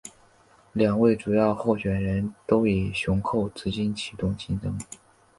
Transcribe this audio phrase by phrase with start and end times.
[0.73, 4.73] 两位主要候选人都以雄厚资金启动竞选。